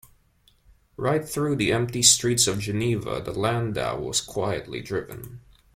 Right 0.97 1.23
through 1.23 1.57
the 1.57 1.71
empty 1.71 2.01
streets 2.01 2.47
of 2.47 2.57
Geneva 2.57 3.21
the 3.23 3.33
landau 3.37 3.99
was 3.99 4.19
quietly 4.19 4.81
driven. 4.81 5.41